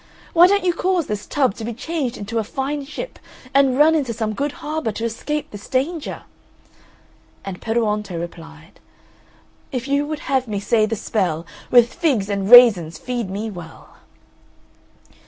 Why 0.33 0.47
don't 0.47 0.63
you 0.63 0.73
cause 0.73 1.05
this 1.05 1.27
tub 1.27 1.53
to 1.57 1.63
be 1.63 1.75
changed 1.75 2.17
into 2.17 2.39
a 2.39 2.43
fine 2.43 2.85
ship 2.85 3.19
and 3.53 3.77
run 3.77 3.93
into 3.93 4.13
some 4.13 4.33
good 4.33 4.53
harbour 4.65 4.91
to 4.93 5.05
escape 5.05 5.51
this 5.51 5.69
danger?" 5.69 6.23
And 7.45 7.61
Peruonto 7.61 8.19
replied 8.19 8.79
"If 9.71 9.87
you 9.87 10.07
would 10.07 10.21
have 10.21 10.47
me 10.47 10.59
say 10.59 10.87
the 10.87 10.95
spell, 10.95 11.45
With 11.69 11.93
figs 11.93 12.29
and 12.29 12.49
raisins 12.49 12.97
feed 12.97 13.29
me 13.29 13.51
well!" 13.51 13.97